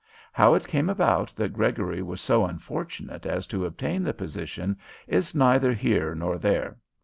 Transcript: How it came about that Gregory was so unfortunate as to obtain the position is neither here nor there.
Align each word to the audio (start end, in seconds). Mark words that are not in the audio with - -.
How 0.33 0.55
it 0.55 0.67
came 0.67 0.89
about 0.89 1.27
that 1.35 1.53
Gregory 1.53 2.01
was 2.01 2.21
so 2.21 2.43
unfortunate 2.43 3.27
as 3.27 3.45
to 3.45 3.67
obtain 3.67 4.01
the 4.01 4.15
position 4.15 4.79
is 5.05 5.35
neither 5.35 5.73
here 5.73 6.15
nor 6.15 6.39
there. 6.39 6.77